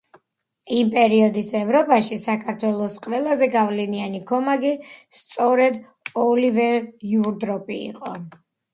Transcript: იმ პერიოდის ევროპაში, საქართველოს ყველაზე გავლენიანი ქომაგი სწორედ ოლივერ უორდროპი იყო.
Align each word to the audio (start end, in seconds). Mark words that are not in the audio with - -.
იმ 0.77 0.87
პერიოდის 0.95 1.51
ევროპაში, 1.59 2.17
საქართველოს 2.23 2.97
ყველაზე 3.05 3.51
გავლენიანი 3.59 4.25
ქომაგი 4.33 4.75
სწორედ 5.21 5.81
ოლივერ 6.27 6.93
უორდროპი 7.17 7.83
იყო. 7.95 8.21